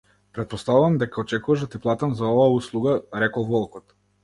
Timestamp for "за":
2.23-2.27